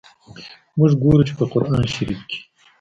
[0.77, 2.39] موږ ګورو چي، په قرآن شریف کي.